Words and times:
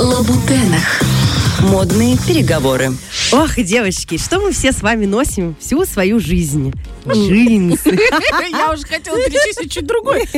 Лабутенах. 0.00 1.00
Модные 1.60 2.16
переговоры. 2.18 2.92
Ох, 3.32 3.56
девочки, 3.56 4.16
что 4.16 4.40
мы 4.40 4.52
все 4.52 4.72
с 4.72 4.80
вами 4.80 5.04
носим 5.04 5.54
всю 5.60 5.84
свою 5.84 6.18
жизнь? 6.18 6.72
Джинсы. 7.06 7.90
Я 8.50 8.72
уже 8.72 8.84
хотела 8.84 9.16
перечислить 9.18 9.72
чуть 9.72 9.86
другой. 9.86 10.24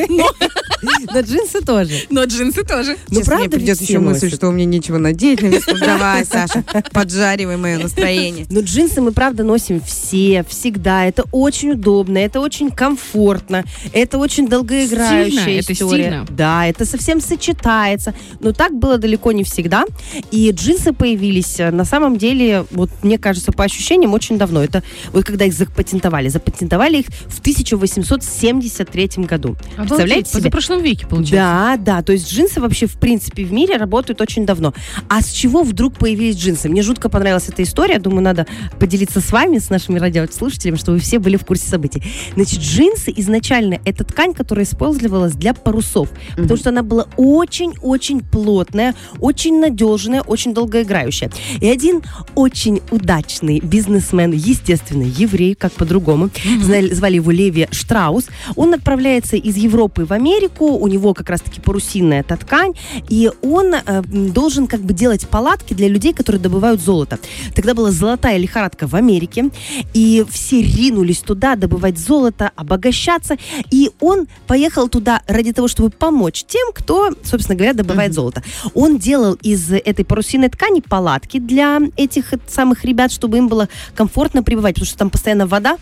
Но, 0.83 1.21
джинсы 1.21 1.61
тоже. 1.61 1.93
но 2.09 2.25
джинсы 2.25 2.65
тоже. 2.65 2.97
Ну, 3.09 3.17
Сейчас 3.17 3.27
правда 3.27 3.49
мне 3.49 3.59
придет 3.59 3.81
еще 3.81 3.99
мысль, 3.99 4.33
что 4.33 4.49
у 4.49 4.51
меня 4.51 4.65
нечего 4.65 4.97
надеть. 4.97 5.41
Давай, 5.79 6.25
Саша, 6.25 6.65
поджаривай 6.93 7.59
мое 7.59 7.79
настроение. 7.79 8.47
Но 8.49 8.61
джинсы 8.61 9.03
мы, 9.03 9.13
правда, 9.13 9.45
носим 9.45 9.81
все, 9.81 10.45
всегда. 10.49 11.05
Это 11.07 11.25
очень 11.33 11.73
удобно, 11.73 12.17
это 12.19 12.41
очень 12.41 12.71
комфортно, 12.71 13.65
это 13.93 14.17
очень 14.17 14.49
долгоиграющая 14.49 15.61
история. 15.61 16.25
Да, 16.31 16.67
это 16.67 16.87
совсем 16.87 17.21
сочетается. 17.21 18.15
Но 18.41 18.53
так 18.53 18.75
было 18.75 18.97
далеко 18.97 19.33
не 19.33 19.45
всегда. 19.45 19.85
И 20.31 20.51
джинсы 20.51 20.93
появились, 20.95 21.61
э, 21.61 21.71
на 21.71 21.85
самом 21.85 22.17
деле, 22.17 22.65
вот 22.81 22.91
мне 23.03 23.19
кажется, 23.19 23.53
по 23.53 23.65
ощущениям, 23.65 24.15
очень 24.15 24.39
давно. 24.39 24.63
Это 24.63 24.83
вот 25.13 25.25
когда 25.25 25.45
их 25.45 25.53
запатентовали. 25.53 26.29
Запатентовали 26.29 26.99
их 26.99 27.07
в 27.29 27.41
1873 27.41 29.25
году. 29.25 29.57
Представляете 29.77 30.25
В 30.25 30.29
себе? 30.29 30.39
позапрошлом 30.43 30.83
веке, 30.83 31.07
получается. 31.07 31.37
Да, 31.37 31.77
да, 31.77 32.03
то 32.03 32.13
есть 32.13 32.31
джинсы 32.31 32.61
вообще 32.61 32.87
в 32.87 32.99
принципе 32.99 33.45
в 33.45 33.53
мире 33.53 33.77
работают 33.77 34.21
очень 34.21 34.47
давно. 34.47 34.75
А 35.09 35.21
с 35.23 35.31
чего 35.31 35.63
вдруг 35.63 35.99
появились 35.99 36.37
джинсы? 36.37 36.69
Мне 36.69 36.83
жутко 36.83 37.09
понравилась 37.09 37.49
эта 37.49 37.63
история, 37.63 37.99
думаю, 37.99 38.23
надо 38.23 38.47
поделиться 38.79 39.21
с 39.21 39.33
вами, 39.33 39.59
с 39.59 39.71
нашими 39.71 39.99
радиослушателями, 39.99 40.77
чтобы 40.77 40.99
вы 40.99 41.03
все 41.03 41.19
были 41.19 41.37
в 41.37 41.45
курсе 41.45 41.69
событий. 41.69 42.03
Значит, 42.35 42.61
джинсы 42.61 43.13
изначально 43.17 43.81
это 43.85 44.05
ткань, 44.05 44.35
которая 44.35 44.65
использовалась 44.65 45.35
для 45.35 45.55
парусов, 45.55 46.11
потому 46.37 46.57
что 46.57 46.71
она 46.71 46.83
была 46.83 47.07
очень-очень 47.17 48.21
плотная, 48.21 48.95
очень 49.19 49.61
надежная, 49.61 50.23
очень 50.23 50.55
долгоиграющая. 50.55 51.31
И 51.61 51.69
один 51.69 52.03
очень 52.35 52.70
удачный 52.91 53.61
бизнесмен, 53.61 54.33
естественно, 54.33 55.03
еврей, 55.03 55.55
как 55.55 55.73
по-другому, 55.73 56.31
знали- 56.63 56.93
звали 56.93 57.17
его 57.17 57.31
Леви 57.31 57.69
Штраус, 57.71 58.27
он 58.57 58.75
отправляется 58.75 59.37
из 59.37 59.57
Европы 59.57 60.05
в 60.05 60.13
Америку, 60.13 60.67
у 60.67 60.87
него 60.87 61.15
как 61.15 61.31
раз-таки 61.31 61.61
парусинная 61.61 62.21
эта 62.21 62.37
ткань, 62.37 62.75
и 63.09 63.31
он 63.43 63.75
э, 63.75 64.03
должен 64.03 64.67
как 64.67 64.81
бы 64.81 64.95
делать 64.95 65.27
палатки 65.29 65.75
для 65.75 65.89
людей, 65.89 66.13
которые 66.13 66.41
добывают 66.41 66.81
золото. 66.81 67.19
Тогда 67.55 67.75
была 67.75 67.91
золотая 67.91 68.37
лихорадка 68.37 68.87
в 68.87 68.95
Америке, 68.95 69.51
и 69.95 70.25
все 70.31 70.63
ринулись 70.63 71.21
туда 71.21 71.57
добывать 71.57 71.99
золото, 71.99 72.53
обогащаться, 72.57 73.37
и 73.71 73.91
он 74.01 74.29
поехал 74.47 74.89
туда 74.89 75.23
ради 75.27 75.53
того, 75.53 75.69
чтобы 75.69 75.91
помочь 75.91 76.45
тем, 76.47 76.73
кто, 76.75 77.11
собственно 77.25 77.57
говоря, 77.57 77.75
добывает 77.75 78.13
золото. 78.13 78.43
Он 78.75 78.99
делал 78.99 79.35
из 79.43 79.71
этой 79.71 80.05
парусиной 80.05 80.49
ткани 80.49 80.81
палатки 80.81 81.39
для 81.39 81.81
этих 81.97 82.33
самых 82.61 82.85
ребят, 82.85 83.11
чтобы 83.11 83.39
им 83.39 83.49
было 83.49 83.69
комфортно 83.95 84.43
пребывать, 84.43 84.75
потому 84.75 84.87
что 84.87 84.99
там 84.99 85.09
постоянно 85.09 85.47
вода, 85.47 85.79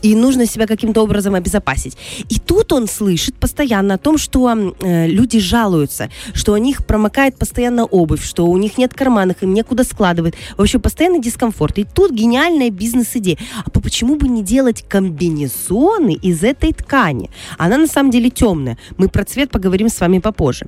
и 0.00 0.14
нужно 0.14 0.46
себя 0.46 0.66
каким-то 0.66 1.02
образом 1.02 1.34
обезопасить. 1.34 1.96
И 2.28 2.38
тут 2.38 2.72
он 2.72 2.86
слышит 2.86 3.34
постоянно 3.34 3.94
о 3.94 3.98
том, 3.98 4.16
что 4.16 4.48
э, 4.80 5.08
люди 5.08 5.40
жалуются, 5.40 6.08
что 6.32 6.52
у 6.52 6.56
них 6.56 6.86
промокает 6.86 7.36
постоянно 7.36 7.84
обувь, 7.84 8.24
что 8.24 8.46
у 8.46 8.56
них 8.58 8.78
нет 8.78 8.94
карманов, 8.94 9.42
им 9.42 9.54
некуда 9.54 9.82
складывать. 9.82 10.34
Вообще 10.56 10.78
постоянный 10.78 11.20
дискомфорт. 11.20 11.78
И 11.78 11.84
тут 11.84 12.12
гениальная 12.12 12.70
бизнес-идея. 12.70 13.36
А 13.64 13.70
по- 13.70 13.80
почему 13.80 14.14
бы 14.14 14.28
не 14.28 14.44
делать 14.44 14.84
комбинезоны 14.88 16.12
из 16.12 16.44
этой 16.44 16.72
ткани? 16.72 17.30
Она 17.58 17.76
на 17.76 17.88
самом 17.88 18.12
деле 18.12 18.30
темная. 18.30 18.78
Мы 18.98 19.08
про 19.08 19.24
цвет 19.24 19.50
поговорим 19.50 19.88
с 19.88 19.98
вами 20.00 20.20
попозже. 20.20 20.66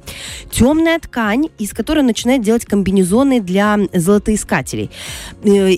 Темная 0.50 0.98
ткань, 0.98 1.46
из 1.60 1.70
которой 1.70 2.02
начинает 2.02 2.42
делать 2.42 2.64
комбинезоны 2.64 3.40
для 3.40 3.78
золотоискателей. 3.92 4.90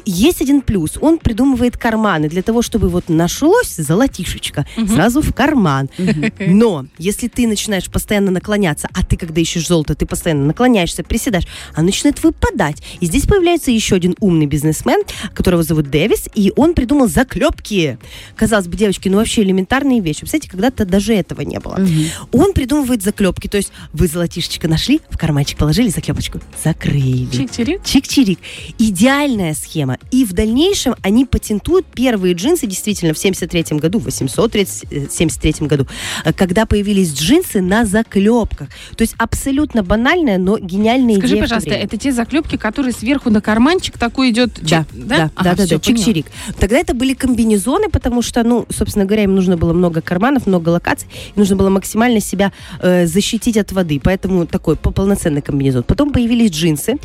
Есть 0.05 0.43
один 0.43 0.63
плюс. 0.63 0.99
Он 1.01 1.19
придумывает 1.19 1.77
карманы 1.77 2.29
для 2.29 2.43
того, 2.43 2.63
чтобы 2.63 2.89
вот 2.89 3.09
нашлось 3.09 3.77
золотишечко 3.77 4.67
сразу 4.89 5.21
в 5.21 5.33
карман. 5.35 5.89
Но 6.39 6.87
если 6.99 7.29
ты 7.29 7.47
начинаешь 7.47 7.91
постоянно 7.91 8.31
наклоняться, 8.31 8.89
а 8.93 9.05
ты, 9.05 9.17
когда 9.17 9.41
ищешь 9.41 9.67
золото, 9.67 9.95
ты 9.95 10.07
постоянно 10.07 10.45
наклоняешься, 10.47 11.03
приседаешь, 11.03 11.47
оно 11.75 11.87
начинает 11.87 12.23
выпадать. 12.23 12.83
И 13.01 13.07
здесь 13.07 13.27
появляется 13.27 13.71
еще 13.71 13.97
один 13.97 14.15
умный 14.21 14.47
бизнесмен, 14.47 15.03
которого 15.35 15.63
зовут 15.63 15.91
Дэвис, 15.91 16.29
и 16.35 16.53
он 16.57 16.75
придумал 16.75 17.09
заклепки. 17.09 17.99
Казалось 18.37 18.69
бы, 18.69 18.77
девочки, 18.77 19.09
ну 19.09 19.17
вообще 19.19 19.43
элементарные 19.43 20.01
вещи. 20.01 20.21
Представляете, 20.21 20.51
когда-то 20.51 20.85
даже 20.85 21.15
этого 21.15 21.41
не 21.43 21.59
было. 21.59 21.79
Он 22.33 22.53
придумывает 22.53 23.03
заклепки, 23.03 23.49
то 23.49 23.57
есть 23.57 23.73
вы 23.93 24.07
золотишечко 24.07 24.69
нашли, 24.69 25.01
в 25.11 25.19
карманчик 25.19 25.59
положили 25.59 25.89
заклепочку, 25.89 26.41
закрыли. 26.63 27.29
Чик-чирик. 27.31 27.83
Чик-чирик. 27.85 28.39
Идеальная 28.79 29.55
схема. 29.65 29.99
И 30.11 30.25
в 30.25 30.33
дальнейшем 30.33 30.95
они 31.03 31.25
патентуют 31.25 31.87
первые 31.87 32.35
джинсы 32.35 32.67
действительно 32.67 33.13
в 33.15 33.19
73 33.19 33.79
году, 33.79 33.99
в 33.99 34.05
873 34.05 35.67
году, 35.67 35.87
э, 36.25 36.33
когда 36.33 36.67
появились 36.67 37.13
джинсы 37.15 37.61
на 37.61 37.85
заклепках. 37.85 38.69
То 38.97 39.03
есть 39.03 39.15
абсолютно 39.19 39.83
банальная, 39.83 40.39
но 40.39 40.59
гениальная 40.59 41.17
Скажи, 41.17 41.35
идея. 41.35 41.43
то 41.43 41.49
пожалуйста, 41.49 41.71
это 41.75 41.97
те 41.97 42.13
заклепки, 42.13 42.57
которые 42.57 42.93
сверху 42.93 43.31
на 43.31 43.41
карманчик 43.41 43.99
такой 43.99 44.31
идет? 44.31 44.53
Да, 44.61 44.81
чик- 44.81 44.87
да, 45.07 45.31
Ага, 45.35 45.51
да, 45.51 45.55
да, 45.57 45.67
да, 45.67 45.77
чик-чирик. 45.77 46.27
Тогда 46.59 46.79
это 46.79 46.95
были 46.95 47.15
комбинезоны, 47.15 47.89
потому 47.89 48.23
что, 48.23 48.43
ну, 48.43 48.67
собственно 48.71 49.05
говоря, 49.05 49.25
им 49.25 49.35
нужно 49.35 49.57
было 49.57 49.73
много 49.73 50.01
карманов, 50.01 50.47
много 50.47 50.69
локаций, 50.71 51.09
и 51.35 51.39
нужно 51.39 51.57
было 51.57 51.71
максимально 51.71 52.21
себя 52.21 52.53
э, 52.81 53.07
защитить 53.07 53.57
от 53.57 53.73
воды, 53.73 54.01
поэтому 54.03 54.47
такой 54.47 54.77
по- 54.77 54.91
полноценный 54.91 55.43
комбинезон. 55.43 55.83
Потом 55.83 56.13
появились 56.13 56.51
джинсы, 56.51 56.97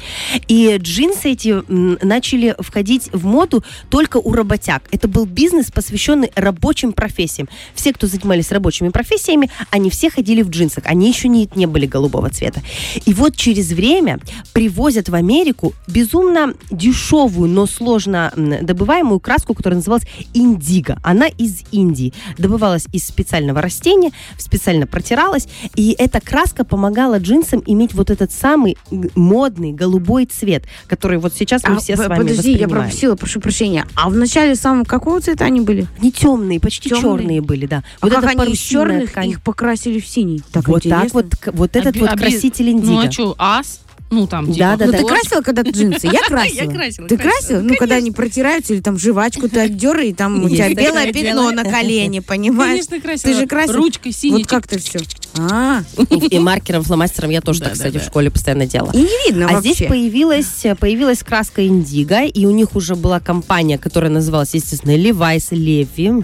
и 0.48 0.78
джинсы 0.80 1.30
эти 1.32 1.50
м, 1.50 1.98
начали 2.02 2.49
входить 2.60 3.10
в 3.14 3.26
моду 3.26 3.64
только 3.90 4.18
у 4.18 4.34
работяг. 4.34 4.84
Это 4.92 5.08
был 5.08 5.26
бизнес, 5.26 5.72
посвященный 5.72 6.32
рабочим 6.36 6.94
профессиям. 6.94 7.50
Все, 7.74 7.94
кто 7.94 8.08
занимались 8.08 8.52
рабочими 8.52 8.90
профессиями, 8.90 9.50
они 9.70 9.90
все 9.90 10.10
ходили 10.10 10.42
в 10.42 10.50
джинсах. 10.50 10.86
Они 10.88 11.08
еще 11.08 11.28
не, 11.28 11.50
не 11.56 11.66
были 11.66 11.86
голубого 11.86 12.30
цвета. 12.30 12.62
И 13.06 13.14
вот 13.14 13.36
через 13.36 13.72
время 13.72 14.20
привозят 14.54 15.10
в 15.10 15.16
Америку 15.16 15.74
безумно 15.88 16.54
дешевую, 16.72 17.50
но 17.50 17.66
сложно 17.66 18.32
добываемую 18.36 19.20
краску, 19.20 19.54
которая 19.54 19.78
называлась 19.78 20.06
индиго. 20.34 20.98
Она 21.04 21.28
из 21.28 21.62
Индии. 21.72 22.14
Добывалась 22.38 22.86
из 22.92 23.06
специального 23.06 23.62
растения, 23.62 24.12
специально 24.38 24.88
протиралась. 24.88 25.48
И 25.76 25.96
эта 25.98 26.20
краска 26.22 26.64
помогала 26.64 27.20
джинсам 27.20 27.64
иметь 27.66 27.94
вот 27.94 28.10
этот 28.10 28.32
самый 28.32 28.78
модный 29.16 29.72
голубой 29.72 30.26
цвет, 30.26 30.64
который 30.88 31.18
вот 31.18 31.34
сейчас 31.34 31.64
мы 31.64 31.76
А, 31.76 31.80
все 31.80 31.96
с 31.96 32.00
вами 32.00 32.20
подожди, 32.20 32.39
я 32.48 32.54
воспринимаем. 32.54 32.84
пропустила, 32.86 33.16
прошу 33.16 33.40
прощения. 33.42 33.86
А 33.96 34.10
в 34.10 34.16
начале 34.16 34.56
самого 34.56 34.84
какого 34.86 35.20
цвета 35.22 35.46
они 35.46 35.62
были? 35.62 35.88
Они 36.00 36.12
темные, 36.12 36.60
почти 36.60 36.90
Темные? 36.90 37.02
черные 37.02 37.42
были, 37.42 37.66
да. 37.66 37.84
А 38.00 38.08
вот 38.08 38.14
как 38.16 38.26
они 38.26 38.54
из 38.54 38.60
черных 38.60 39.12
ткань. 39.12 39.30
их 39.30 39.42
покрасили 39.42 40.00
в 40.00 40.08
синий? 40.08 40.42
Так 40.52 40.68
вот 40.68 40.84
так 40.84 41.06
интересно. 41.06 41.10
вот, 41.22 41.36
к- 41.36 41.52
вот 41.54 41.76
этот 41.76 41.96
Оби- 41.96 42.00
вот 42.02 42.12
краситель 42.20 42.70
индиго. 42.72 42.92
Ну 42.92 43.00
а 43.00 43.12
что, 43.12 43.36
ас? 43.38 43.82
Ну 44.12 44.28
там 44.28 44.46
типа. 44.48 44.58
Да, 44.60 44.76
да, 44.78 44.86
Ну, 44.88 44.92
да. 44.92 44.98
ты 45.00 45.06
красила 45.06 45.42
когда 45.42 45.62
джинсы? 45.62 46.08
Я 46.12 46.22
красила. 46.28 46.72
красила, 46.72 47.08
Ты 47.08 47.18
красила. 47.18 47.32
красила? 47.40 47.62
Ну, 47.62 47.76
когда 47.76 47.96
они 47.96 48.12
протираются, 48.12 48.74
или 48.74 48.82
там 48.82 48.98
жвачку 48.98 49.48
ты 49.50 49.60
отдер, 49.60 50.00
и 50.00 50.14
там 50.14 50.44
у 50.44 50.50
тебя 50.50 50.74
белое 50.74 51.12
пятно 51.14 51.52
на 51.52 51.64
колене, 51.64 52.22
понимаешь? 52.22 52.86
Конечно, 52.88 53.00
красила. 53.02 53.34
Ты 53.34 53.40
же 53.42 53.48
красила. 53.48 53.78
Ручкой 53.78 54.12
синей. 54.12 54.38
Вот 54.38 54.48
как 54.48 54.68
ты 54.68 54.80
все. 54.80 55.00
А, 55.38 55.84
И, 56.32 56.40
маркером, 56.40 56.84
фломастером 56.84 57.30
я 57.30 57.42
тоже 57.42 57.62
так, 57.62 57.74
кстати, 57.74 57.98
в 58.00 58.04
школе 58.04 58.32
постоянно 58.32 58.66
делала. 58.66 58.92
и 58.94 58.98
не 58.98 59.28
видно 59.28 59.48
А 59.50 59.60
здесь 59.62 59.78
появилась, 59.78 60.66
появилась 60.80 61.20
краска 61.24 61.66
индиго, 61.66 62.24
и 62.26 62.46
у 62.46 62.52
них 62.52 62.76
уже 62.76 62.96
была 62.96 63.20
компания, 63.20 63.78
которая 63.78 64.10
называлась, 64.12 64.54
естественно, 64.56 64.92
Levi's 64.98 65.52
Levi. 65.52 66.24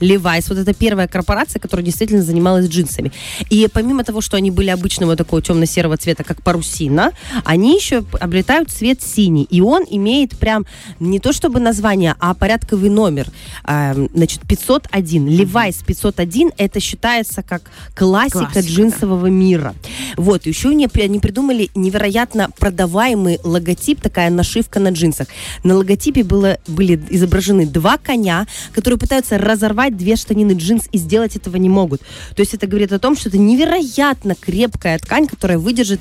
Levi's. 0.00 0.44
Вот 0.48 0.58
это 0.58 0.74
первая 0.74 1.08
корпорация, 1.08 1.58
которая 1.58 1.84
действительно 1.84 2.22
занималась 2.22 2.68
джинсами. 2.68 3.12
И 3.50 3.66
помимо 3.72 4.04
того, 4.04 4.20
что 4.20 4.36
они 4.36 4.50
были 4.50 4.68
обычного 4.68 5.16
такого 5.16 5.40
темно-серого 5.42 5.96
цвета, 5.96 6.22
как 6.22 6.42
парусина, 6.42 6.97
они 7.44 7.74
еще 7.76 8.04
обретают 8.20 8.70
цвет 8.70 9.02
синий. 9.02 9.44
И 9.50 9.60
он 9.60 9.84
имеет 9.88 10.36
прям 10.38 10.66
не 11.00 11.18
то 11.20 11.32
чтобы 11.32 11.60
название, 11.60 12.14
а 12.20 12.34
порядковый 12.34 12.90
номер. 12.90 13.26
А, 13.64 13.94
Значит, 14.14 14.40
501. 14.48 15.28
Levi's 15.28 15.84
501 15.84 16.52
это 16.56 16.80
считается 16.80 17.42
как 17.42 17.70
классика, 17.94 18.38
Классика, 18.38 18.60
джинсового 18.60 19.26
мира. 19.26 19.74
Вот, 20.16 20.46
еще 20.46 20.70
они, 20.70 20.88
при- 20.88 21.02
они 21.02 21.18
придумали 21.18 21.70
невероятно 21.74 22.50
продаваемый 22.58 23.38
логотип, 23.44 24.00
такая 24.00 24.30
нашивка 24.30 24.80
на 24.80 24.88
джинсах. 24.90 25.28
На 25.64 25.74
логотипе 25.76 26.22
было, 26.24 26.58
были 26.66 27.00
изображены 27.10 27.66
два 27.66 27.96
коня, 27.98 28.46
которые 28.74 28.98
пытаются 28.98 29.38
разорвать 29.38 29.96
две 29.96 30.16
штанины 30.16 30.52
джинс 30.52 30.84
и 30.92 30.98
сделать 30.98 31.36
этого 31.36 31.56
не 31.56 31.68
могут. 31.68 32.00
То 32.34 32.40
есть 32.40 32.54
это 32.54 32.66
говорит 32.66 32.92
о 32.92 32.98
том, 32.98 33.16
что 33.16 33.28
это 33.28 33.38
невероятно 33.38 34.34
крепкая 34.34 34.98
ткань, 34.98 35.26
которая 35.26 35.58
выдержит 35.58 36.00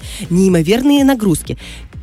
неимоверные 0.87 1.03
нагрузки. 1.03 1.57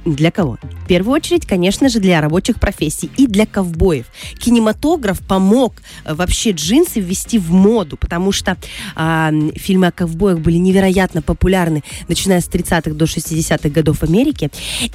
Для 0.04 0.30
кого? 0.30 0.58
В 0.84 0.86
первую 0.86 1.14
очередь, 1.14 1.46
конечно 1.46 1.88
же, 1.88 1.98
для 1.98 2.20
рабочих 2.20 2.60
профессий 2.60 3.10
и 3.16 3.26
для 3.26 3.46
ковбоев. 3.46 4.06
Кинематограф 4.38 5.20
помог 5.20 5.74
э, 6.04 6.12
вообще 6.14 6.50
джинсы 6.50 7.00
ввести 7.00 7.38
в 7.38 7.50
моду, 7.52 7.96
потому 7.96 8.30
что 8.32 8.58
а, 8.94 9.32
фильмы 9.56 9.86
о 9.86 9.92
ковбоях 9.92 10.40
были 10.40 10.56
невероятно 10.56 11.22
популярны, 11.22 11.82
начиная 12.08 12.40
с 12.40 12.48
30-х 12.48 12.90
до 12.90 13.06
60-х 13.06 13.68
годов 13.70 14.00
в 14.00 14.02
Америке. 14.02 14.50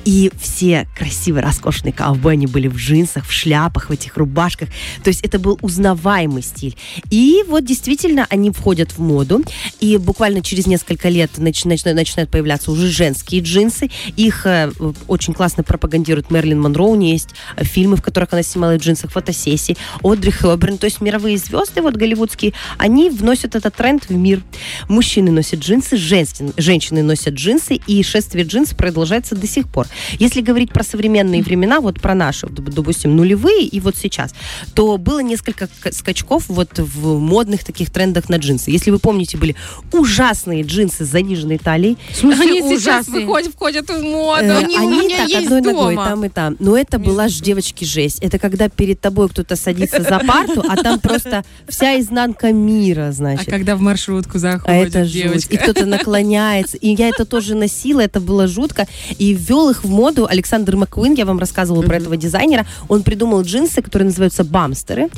И 0.06 0.32
все 0.40 0.88
красивые, 0.96 1.44
роскошные 1.44 1.92
ковбои, 1.92 2.34
они 2.34 2.46
были 2.46 2.68
в 2.68 2.76
джинсах, 2.76 3.26
в 3.26 3.32
шляпах, 3.32 3.90
в 3.90 3.92
этих 3.92 4.16
рубашках. 4.16 4.70
То 5.04 5.08
есть 5.08 5.22
это 5.26 5.40
был 5.40 5.58
узнаваемый 5.62 6.44
стиль. 6.44 6.76
И 7.10 7.44
вот 7.48 7.66
действительно 7.66 8.28
они 8.30 8.52
входят 8.52 8.92
в 8.92 9.00
моду. 9.00 9.44
И 9.80 9.98
буквально 9.98 10.42
через 10.42 10.68
несколько 10.68 11.10
лет 11.10 11.32
нач- 11.38 11.66
нач- 11.66 11.92
начинают 11.92 12.30
появляться 12.30 12.72
уже 12.72 12.88
женские 12.88 13.42
джинсы. 13.42 13.90
Их 14.16 14.46
э, 14.46 14.72
очень 15.08 15.34
классно 15.34 15.64
пропагандирует 15.64 16.32
Мерлин 16.32 16.60
Монро. 16.62 16.84
У 16.84 16.96
нее 16.96 17.14
есть 17.14 17.30
фильмы, 17.58 17.96
в 17.98 18.02
которых 18.02 18.34
она 18.34 18.44
снимала 18.44 18.74
в 18.74 18.78
джинсах, 18.78 19.12
фотосессии. 19.12 19.78
Одри 20.04 20.32
Хёберн. 20.32 20.78
То 20.78 20.86
есть 20.86 21.02
мировые 21.02 21.38
звезды, 21.38 21.82
вот 21.82 21.96
голливудские, 21.96 22.54
они 22.78 23.10
вносят 23.10 23.56
этот 23.56 23.76
тренд 23.76 24.06
в 24.10 24.12
мир. 24.12 24.42
Мужчины 24.88 25.32
носят 25.32 25.60
джинсы, 25.60 25.98
женщины, 25.98 26.52
женщины 26.58 27.04
носят 27.04 27.34
джинсы, 27.34 27.76
и 27.88 28.04
шествие 28.04 28.46
джинс 28.46 28.74
продолжается 28.74 29.36
до 29.36 29.48
сих 29.48 29.68
пор. 29.68 29.88
Если 30.20 30.42
говорить 30.42 30.72
про 30.72 30.84
современные 30.84 31.42
времена, 31.44 31.80
вот 31.82 32.02
про 32.02 32.16
наши, 32.16 32.48
допустим, 32.48 33.16
нулевые 33.16 33.66
и 33.66 33.80
вот 33.80 33.96
сейчас, 33.98 34.34
то 34.74 34.98
было 34.98 35.20
несколько 35.20 35.70
скачков 35.92 36.46
вот 36.48 36.78
в 36.80 37.20
модных 37.20 37.64
таких 37.64 37.90
трендах 37.92 38.30
на 38.30 38.36
джинсы. 38.38 38.72
Если 38.72 38.92
вы 38.92 39.00
помните, 39.00 39.38
были 39.38 39.56
ужасные 39.92 40.64
джинсы 40.64 41.06
с 41.06 41.10
заниженной 41.10 41.58
талией, 41.58 41.98
В 42.14 42.16
смысле, 42.18 42.44
Они 42.44 42.62
сейчас 42.62 43.06
ужасные. 43.08 43.26
выходят, 43.26 43.54
входят 43.54 43.90
в 43.90 44.02
моду. 44.02 44.44
Э, 44.44 44.58
Они 44.58 44.78
у 44.78 44.89
меня 44.92 45.18
так 45.18 45.30
есть 45.30 45.44
одной 45.46 45.62
ногой 45.62 45.96
дома. 45.96 46.06
там 46.06 46.26
и 46.26 46.30
там. 46.30 46.56
Но 46.60 46.78
это 46.78 47.00
была 47.00 47.28
ж 47.28 47.40
девочки 47.42 47.84
жесть. 47.86 48.20
Это 48.20 48.40
когда 48.40 48.70
перед 48.70 49.00
тобой 49.02 49.30
кто-то 49.30 49.56
садится 49.56 50.02
за 50.04 50.20
парту, 50.20 50.64
а 50.68 50.76
там 50.76 51.00
просто 51.00 51.44
вся 51.68 52.00
изнанка 52.00 52.52
мира, 52.52 53.08
А 53.08 53.12
значит. 53.12 53.50
когда 53.50 53.76
в 53.76 53.82
маршрутку 53.82 54.38
А 54.38 54.40
заходит 54.40 54.90
это 54.90 55.04
жуть. 55.06 55.14
девочка. 55.14 55.54
И 55.54 55.58
кто-то 55.58 55.86
наклоняется. 55.86 56.78
И 56.78 56.90
я 56.96 57.10
это 57.10 57.26
тоже 57.26 57.56
носила, 57.56 58.02
это 58.02 58.20
было 58.20 58.48
жутко. 58.48 58.88
И 59.18 59.34
ввел 59.34 59.70
их 59.70 59.84
в 59.84 59.90
моду 59.90 60.28
Александр 60.30 60.76
Маккуин, 60.76 61.14
я 61.14 61.26
вам 61.26 61.40
рассказывала 61.40 61.82
про 61.84 61.98
этого 61.98 62.18
дизайнера. 62.18 62.66
Он 62.88 63.04
придумал 63.04 63.42
джинсы, 63.44 63.82
которые 63.82 64.08
называются 64.08 64.44
бамстеры. 64.44 65.10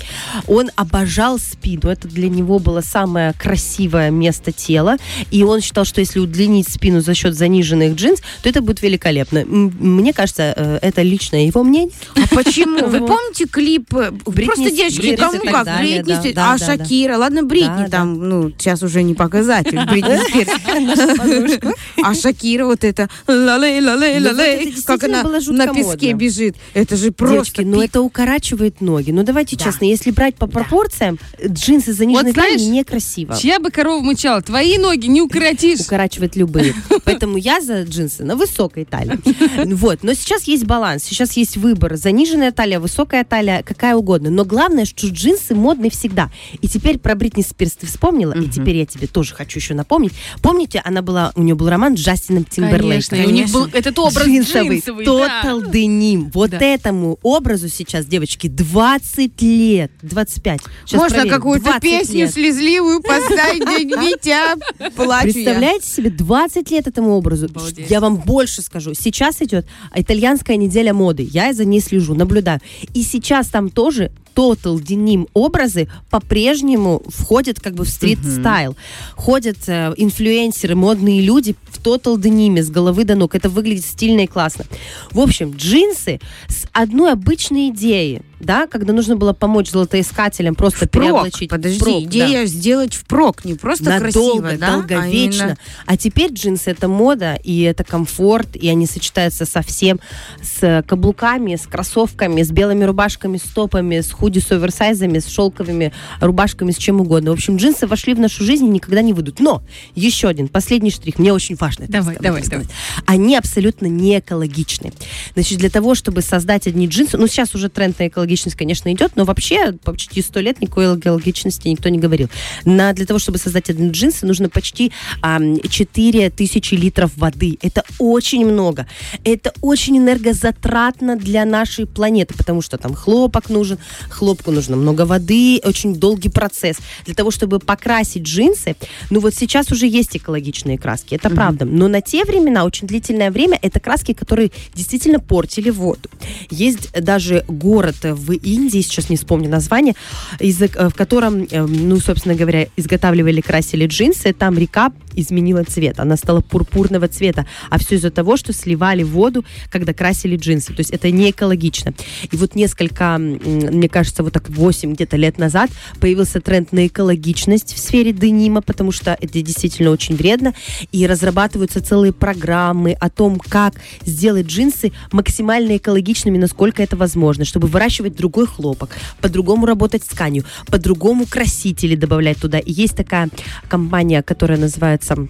Он 0.48 0.70
обожал 0.76 1.40
спину. 1.40 1.90
Это 1.90 2.08
для 2.08 2.30
него 2.30 2.60
было 2.60 2.82
самое 2.82 3.34
красивое 3.34 4.10
место 4.12 4.52
тела. 4.52 4.98
И 5.32 5.44
он 5.44 5.62
считал, 5.62 5.86
что 5.86 6.02
если 6.02 6.20
удлинить 6.20 6.68
спину 6.70 7.02
за 7.02 7.14
счет 7.14 7.36
заниженных 7.36 7.96
джинс, 7.96 8.22
то 8.44 8.50
это 8.50 8.62
будет 8.62 8.82
великолепно. 8.82 9.44
Мне 9.70 10.14
кажется, 10.14 10.54
э, 10.56 10.80
это 10.82 11.02
личное 11.02 11.46
его 11.46 11.64
мнение. 11.64 11.94
А 12.16 12.36
почему? 12.36 12.88
Вы 12.88 13.00
помните 13.06 13.46
клип? 13.46 13.94
э, 13.94 14.12
Просто 14.24 14.72
девочки, 14.72 15.16
кому 15.16 15.40
так 15.40 15.66
как? 15.66 15.80
Бритни 15.82 16.34
А. 16.36 16.58
Шакира? 16.58 17.18
Ладно, 17.18 17.44
Бритни 17.44 17.88
там, 17.90 18.28
ну, 18.30 18.50
сейчас 18.52 18.84
уже 18.84 19.04
не 19.04 19.14
показатель. 19.14 19.80
Бритни 19.90 20.18
Спирс. 20.30 21.60
А 22.04 22.14
Шакира 22.16 22.66
вот 22.66 22.84
это 22.84 23.10
ла-лей, 23.28 23.80
ла-лей, 23.82 24.20
Ну, 24.20 24.32
ла-лей, 24.32 24.76
как 24.86 25.04
она 25.04 25.24
на 25.24 25.68
песке 25.74 26.14
бежит. 26.14 26.56
Это 26.74 26.96
же 26.96 27.12
просто 27.12 27.62
ну 27.64 27.82
это 27.82 28.02
укорачивает 28.02 28.82
ноги. 28.82 29.12
Ну 29.12 29.24
давайте 29.24 29.56
Да. 29.56 29.66
честно, 29.66 29.86
если 29.86 30.12
брать 30.12 30.36
по 30.36 30.48
пропорциям, 30.48 31.20
джинсы 31.46 31.94
талией 31.96 32.68
некрасиво. 32.70 33.36
Чья 33.38 33.60
бы 33.60 33.70
корова 33.72 34.02
мычала? 34.02 34.42
Твои 34.42 34.78
ноги 34.78 35.08
не 35.08 35.22
укоротишь. 35.22 35.82
укорачивает 35.82 36.36
любые. 36.36 36.74
Поэтому 37.04 37.38
я 37.38 37.62
за 37.62 37.84
джинсы 37.84 38.24
на 38.24 38.36
высокой 38.36 38.86
талии. 38.86 39.20
Вот. 39.82 40.04
Но 40.04 40.14
сейчас 40.14 40.44
есть 40.44 40.66
баланс, 40.66 41.04
сейчас 41.04 41.34
есть 41.38 41.58
выбор. 41.58 41.96
Заниженная 41.96 42.52
талия, 42.52 42.80
высокая 42.80 43.24
талия, 43.24 43.64
какая 43.64 43.96
угодно. 43.96 44.30
Но 44.30 44.46
главное, 44.46 44.86
что 44.86 45.08
джинсы 45.08 45.56
модны 45.56 45.90
всегда. 45.90 46.30
И 46.62 46.68
теперь 46.68 47.00
про 47.00 47.16
Бритни 47.16 47.42
Спирс 47.42 47.74
ты 47.74 47.88
вспомнила, 47.88 48.34
и 48.34 48.48
теперь 48.48 48.78
я 48.78 48.86
тебе 48.86 49.08
тоже 49.08 49.34
хочу 49.34 49.60
еще 49.60 49.74
напомнить. 49.74 50.14
Помните, 50.42 50.82
она 50.84 51.02
была, 51.02 51.32
у 51.36 51.42
нее 51.42 51.56
был 51.56 51.70
роман 51.70 51.98
с 51.98 52.00
Джастином 52.02 52.46
Конечно, 52.46 52.68
Тимберлейком? 52.70 53.20
и 53.20 53.26
у 53.26 53.30
них 53.30 53.52
был 53.52 53.66
этот 53.72 53.98
образ 54.00 54.26
Джинсовый. 54.28 54.80
Total 54.80 55.62
Denim. 55.72 56.30
Вот 56.34 56.54
этому 56.54 57.18
образу 57.24 57.70
сейчас, 57.70 58.06
девочки, 58.06 58.48
20 58.48 59.42
лет, 59.42 59.92
25. 60.02 60.62
Сейчас 60.86 61.00
Можно 61.00 61.28
какую-то 61.28 61.66
20 61.66 61.82
песню 61.82 62.20
лет. 62.22 62.34
слезливую 62.34 63.02
поставить, 63.02 63.60
дядь 63.90 64.02
Витя. 64.02 64.92
Плачу. 64.96 65.34
Представляете 65.34 65.88
себе 65.88 66.10
20 66.10 66.72
лет 66.72 66.88
этому 66.88 67.12
образу? 67.12 67.46
Обалдеть. 67.46 67.90
Я 67.90 68.00
вам 68.00 68.18
больше 68.18 68.62
скажу. 68.62 68.94
Сейчас 68.94 69.41
идет 69.42 69.66
итальянская 69.96 70.58
неделя 70.58 70.94
моды. 70.94 71.28
Я 71.30 71.54
за 71.54 71.66
ней 71.66 71.82
слежу, 71.82 72.14
наблюдаю. 72.14 72.60
И 72.94 73.04
сейчас 73.04 73.48
там 73.48 73.70
тоже 73.70 74.12
Total 74.36 74.76
Denim 74.78 75.28
образы 75.34 75.88
по-прежнему 76.10 77.04
входят 77.08 77.60
как 77.60 77.74
бы 77.74 77.84
в 77.84 77.90
стрит-стайл. 77.90 78.76
Ходят 79.16 79.58
э, 79.68 79.94
инфлюенсеры, 79.98 80.76
модные 80.76 81.22
люди 81.22 81.56
в 81.70 81.80
Total 81.80 82.16
Denim 82.16 82.62
с 82.62 82.70
головы 82.70 83.04
до 83.04 83.16
ног. 83.16 83.36
Это 83.36 83.50
выглядит 83.50 83.86
стильно 83.86 84.22
и 84.22 84.28
классно. 84.28 84.66
В 85.12 85.20
общем, 85.20 85.52
джинсы 85.56 86.20
с 86.48 86.66
одной 86.72 87.12
обычной 87.14 87.70
идеей, 87.70 88.22
да, 88.44 88.68
когда 88.68 88.94
нужно 88.94 89.16
было 89.16 89.34
помочь 89.34 89.70
золотоискателям 89.72 90.56
просто 90.56 90.86
Впрок. 90.88 91.04
переоблачить. 91.04 91.50
Подожди, 91.50 91.80
Впрок, 91.80 92.04
да 92.04 92.10
идея 92.10 92.46
сделать 92.46 92.94
впрок, 92.94 93.46
не 93.46 93.54
просто 93.56 93.84
надолго, 93.86 94.12
красиво, 94.50 94.52
да? 94.60 94.72
долговечно. 94.78 95.02
а 95.04 95.08
именно- 95.48 95.58
А, 95.86 95.98
теперь 95.98 96.32
джинсы 96.32 96.72
это 96.72 96.88
мода, 96.88 97.36
и 97.44 97.62
это 97.62 97.84
комфорт, 97.84 98.56
и 98.56 98.68
они 98.70 98.86
сочетаются 98.86 99.46
со 99.46 99.62
всем, 99.62 100.00
с 100.42 100.84
каблуками, 100.88 101.56
с 101.56 101.68
кроссовками, 101.68 102.42
с 102.44 102.52
белыми 102.52 102.84
рубашками, 102.84 103.38
с 103.38 103.42
топами, 103.44 104.00
с 104.00 104.12
худи 104.12 104.40
с 104.40 104.52
оверсайзами, 104.52 105.20
с 105.20 105.28
шелковыми 105.28 105.92
рубашками, 106.20 106.72
с 106.72 106.78
чем 106.78 107.02
угодно. 107.02 107.32
В 107.32 107.34
общем, 107.34 107.58
джинсы 107.58 107.88
вошли 107.88 108.14
в 108.14 108.20
нашу 108.20 108.44
жизнь 108.44 108.66
и 108.66 108.70
никогда 108.70 109.02
не 109.02 109.14
выйдут. 109.14 109.40
Но 109.40 109.64
еще 109.96 110.28
один, 110.28 110.48
последний 110.48 110.92
штрих, 110.92 111.20
мне 111.20 111.34
очень 111.34 111.56
важно. 111.56 111.84
это 111.84 111.92
Давай, 111.94 112.16
сказать, 112.16 112.22
давай, 112.24 112.44
сказать. 112.44 112.68
Они 113.06 113.36
абсолютно 113.36 113.88
не 113.88 114.20
экологичны. 114.20 114.94
Значит, 115.34 115.60
для 115.60 115.70
того, 115.70 115.96
чтобы 115.96 116.22
создать 116.22 116.68
одни 116.68 116.88
джинсы, 116.88 117.18
ну, 117.18 117.28
сейчас 117.28 117.54
уже 117.56 117.70
тренд 117.70 118.00
на 118.00 118.08
экологичность, 118.08 118.31
конечно, 118.56 118.92
идет, 118.92 119.16
но 119.16 119.26
вообще 119.26 119.74
почти 119.84 120.22
сто 120.22 120.40
лет 120.40 120.62
никакой 120.62 120.98
экологичности 120.98 121.68
никто 121.68 121.90
не 121.90 122.00
говорил. 122.00 122.30
На, 122.66 122.94
для 122.94 123.06
того, 123.06 123.20
чтобы 123.20 123.38
создать 123.38 123.70
одни 123.70 123.90
джинсы, 123.92 124.26
нужно 124.26 124.50
почти 124.50 124.92
ам, 125.22 125.60
4 125.60 126.30
тысячи 126.30 126.76
литров 126.76 127.12
воды. 127.18 127.58
Это 127.62 127.84
очень 128.00 128.46
много. 128.46 128.88
Это 129.24 129.54
очень 129.62 129.98
энергозатратно 129.98 131.16
для 131.16 131.46
нашей 131.46 131.86
планеты, 131.86 132.34
потому 132.36 132.62
что 132.62 132.78
там 132.78 132.94
хлопок 132.94 133.50
нужен, 133.50 133.78
хлопку 134.10 134.52
нужно 134.52 134.76
много 134.76 135.06
воды, 135.06 135.62
очень 135.64 135.96
долгий 135.96 136.30
процесс. 136.30 136.78
Для 137.06 137.16
того, 137.16 137.32
чтобы 137.32 137.60
покрасить 137.60 138.24
джинсы, 138.24 138.76
ну 139.10 139.20
вот 139.20 139.34
сейчас 139.36 139.72
уже 139.72 139.88
есть 139.88 140.16
экологичные 140.16 140.78
краски, 140.78 141.16
это 141.16 141.30
правда. 141.30 141.66
Но 141.66 141.88
на 141.88 142.02
те 142.02 142.24
времена, 142.26 142.66
очень 142.66 142.88
длительное 142.88 143.32
время, 143.32 143.58
это 143.62 143.80
краски, 143.80 144.14
которые 144.14 144.52
действительно 144.74 145.20
портили 145.20 145.70
воду. 145.70 146.10
Есть 146.50 146.92
даже 146.92 147.44
город 147.48 147.98
в 148.04 148.21
Индии, 148.30 148.82
сейчас 148.82 149.10
не 149.10 149.16
вспомню 149.16 149.50
название, 149.50 149.96
из, 150.40 150.62
э, 150.62 150.68
в 150.68 150.94
котором, 150.94 151.48
э, 151.50 151.66
ну, 151.66 151.98
собственно 152.00 152.36
говоря, 152.36 152.68
изготавливали, 152.78 153.42
красили 153.42 153.88
джинсы, 153.88 154.34
там 154.34 154.58
река 154.58 154.92
изменила 155.16 155.64
цвет, 155.64 156.00
она 156.00 156.18
стала 156.18 156.42
пурпурного 156.42 157.08
цвета, 157.08 157.46
а 157.70 157.80
все 157.80 157.96
из-за 157.96 158.12
того, 158.12 158.38
что 158.38 158.54
сливали 158.54 159.04
воду, 159.04 159.46
когда 159.70 159.94
красили 159.94 160.36
джинсы, 160.36 160.74
то 160.74 160.80
есть 160.80 160.92
это 160.92 161.12
не 161.12 161.32
экологично. 161.32 161.94
И 162.32 162.36
вот 162.36 162.56
несколько, 162.56 163.18
мне 163.18 163.90
кажется, 163.90 164.24
вот 164.24 164.34
так 164.34 164.50
8 164.50 164.94
где-то 164.94 165.18
лет 165.18 165.38
назад 165.38 165.70
появился 166.00 166.42
тренд 166.42 166.72
на 166.72 166.88
экологичность 166.88 167.74
в 167.74 167.80
сфере 167.80 168.14
денима, 168.14 168.62
потому 168.62 168.92
что 168.92 169.18
это 169.20 169.42
действительно 169.42 169.90
очень 169.92 170.16
вредно, 170.16 170.54
и 170.92 171.08
разрабатываются 171.08 171.82
целые 171.84 172.14
программы 172.14 172.94
о 172.94 173.10
том, 173.10 173.40
как 173.40 173.74
сделать 174.06 174.48
джинсы 174.48 174.92
максимально 175.12 175.78
экологичными, 175.78 176.38
насколько 176.38 176.84
это 176.84 176.96
возможно, 176.96 177.46
чтобы 177.46 177.68
выращивать 177.68 178.16
другой 178.16 178.48
хлопок, 178.48 178.96
по-другому 179.22 179.66
работать 179.66 180.04
с 180.04 180.08
тканью, 180.08 180.44
по-другому 180.68 181.26
красители 181.26 181.96
добавлять 181.96 182.38
туда. 182.38 182.60
И 182.60 182.72
есть 182.72 182.96
такая 182.96 183.30
компания, 183.68 184.22
которая 184.22 184.58
называется 184.60 185.01
some 185.02 185.28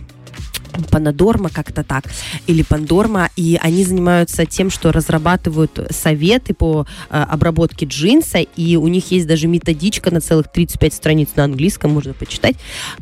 Панадорма, 0.89 1.49
как-то 1.49 1.83
так, 1.83 2.05
или 2.47 2.63
Пандорма, 2.63 3.29
и 3.35 3.57
они 3.61 3.83
занимаются 3.83 4.45
тем, 4.45 4.69
что 4.69 4.91
разрабатывают 4.91 5.87
советы 5.91 6.53
по 6.53 6.85
э, 7.09 7.17
обработке 7.17 7.85
джинса, 7.85 8.39
и 8.39 8.75
у 8.75 8.87
них 8.87 9.11
есть 9.11 9.27
даже 9.27 9.47
методичка 9.47 10.11
на 10.11 10.21
целых 10.21 10.51
35 10.51 10.93
страниц 10.93 11.29
на 11.35 11.43
английском, 11.43 11.91
можно 11.91 12.13
почитать, 12.13 12.55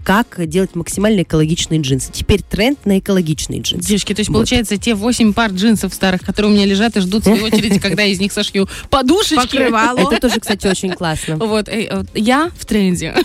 как 0.03 0.47
делать 0.47 0.75
максимально 0.75 1.23
экологичные 1.23 1.81
джинсы. 1.81 2.11
Теперь 2.11 2.41
тренд 2.41 2.85
на 2.85 2.99
экологичные 2.99 3.61
джинсы. 3.61 3.87
Девочки, 3.87 4.13
то 4.13 4.19
есть, 4.21 4.29
Вот. 4.29 4.37
получается, 4.37 4.77
те 4.77 4.95
8 4.95 5.33
пар 5.33 5.51
джинсов 5.51 5.93
старых, 5.93 6.21
которые 6.21 6.51
у 6.51 6.55
меня 6.55 6.65
лежат 6.65 6.97
и 6.97 7.01
ждут 7.01 7.23
своей 7.23 7.41
очереди, 7.41 7.79
когда 7.81 8.03
из 8.03 8.19
них 8.19 8.31
сошью 8.31 8.67
подушечки. 8.89 9.35
Покрывало. 9.35 9.99
Это 9.99 10.19
тоже, 10.21 10.39
кстати, 10.39 10.67
очень 10.67 10.91
классно. 10.91 11.37
Вот, 11.37 11.67
э, 11.67 11.87
э, 11.89 12.03
я 12.15 12.51
в 12.57 12.65
тренде. 12.65 13.15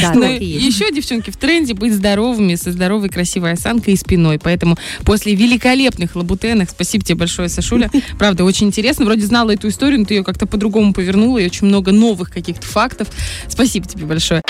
Да, 0.00 0.12
Ну. 0.14 0.32
Еще, 0.32 0.90
девчонки, 0.92 1.30
в 1.30 1.36
тренде 1.36 1.74
быть 1.74 1.94
здоровыми, 1.94 2.54
со 2.54 2.72
здоровой, 2.72 3.08
красивой 3.08 3.52
осанкой 3.52 3.91
и 3.92 3.96
спиной. 3.96 4.38
Поэтому 4.38 4.78
после 5.04 5.34
великолепных 5.34 6.16
лабутенок, 6.16 6.70
спасибо 6.70 7.04
тебе 7.04 7.16
большое, 7.16 7.48
Сашуля. 7.48 7.90
Правда, 8.18 8.44
очень 8.44 8.68
интересно. 8.68 9.04
Вроде 9.04 9.26
знала 9.26 9.50
эту 9.50 9.68
историю, 9.68 10.00
но 10.00 10.06
ты 10.06 10.14
ее 10.14 10.24
как-то 10.24 10.46
по-другому 10.46 10.92
повернула, 10.92 11.38
и 11.38 11.46
очень 11.46 11.66
много 11.66 11.92
новых 11.92 12.30
каких-то 12.30 12.66
фактов. 12.66 13.08
Спасибо 13.48 13.86
тебе 13.86 14.06
большое. 14.06 14.42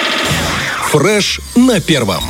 Фреш 0.91 1.41
на 1.57 1.81
первом. 1.81 2.23